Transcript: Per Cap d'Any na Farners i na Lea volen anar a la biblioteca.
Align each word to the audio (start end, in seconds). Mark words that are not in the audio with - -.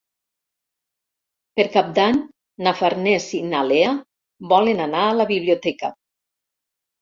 Per 1.59 1.65
Cap 1.75 1.91
d'Any 1.99 2.17
na 2.67 2.73
Farners 2.79 3.27
i 3.41 3.43
na 3.51 3.61
Lea 3.73 3.93
volen 4.55 4.83
anar 4.87 5.05
a 5.11 5.13
la 5.21 5.29
biblioteca. 5.35 5.93